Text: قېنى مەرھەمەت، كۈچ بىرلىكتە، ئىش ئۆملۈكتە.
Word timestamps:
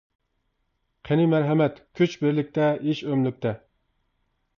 قېنى 1.09 1.27
مەرھەمەت، 1.33 1.77
كۈچ 1.99 2.15
بىرلىكتە، 2.23 2.71
ئىش 2.89 3.03
ئۆملۈكتە. 3.11 3.53